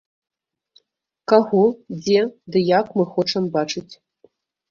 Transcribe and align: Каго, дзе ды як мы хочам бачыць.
Каго, 1.31 1.59
дзе 1.99 2.19
ды 2.55 2.59
як 2.79 2.85
мы 3.01 3.07
хочам 3.17 3.43
бачыць. 3.59 3.89